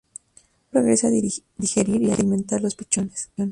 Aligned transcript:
Luego 0.71 0.87
regresa 0.87 1.09
a 1.09 1.11
digerir 1.11 2.01
y 2.01 2.09
a 2.09 2.15
alimentar 2.15 2.59
los 2.59 2.73
pichones. 2.73 3.29